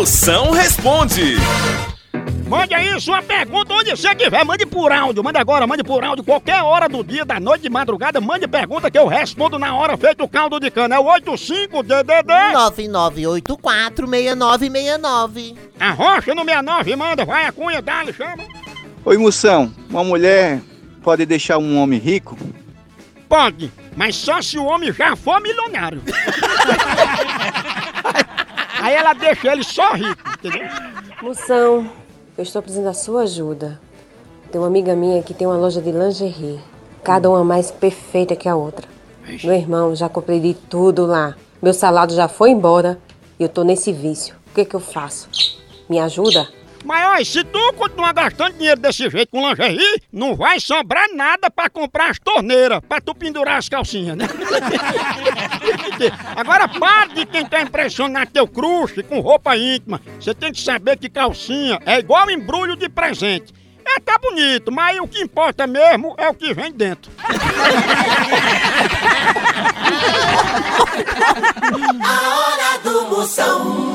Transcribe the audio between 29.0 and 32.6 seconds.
ela deixa ele só rico, entendeu? Moção, eu estou